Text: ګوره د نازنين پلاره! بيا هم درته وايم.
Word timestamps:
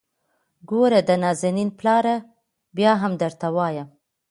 ګوره 0.69 0.99
د 1.09 1.11
نازنين 1.23 1.69
پلاره! 1.79 2.15
بيا 2.77 2.91
هم 3.01 3.13
درته 3.21 3.47
وايم. 3.55 3.87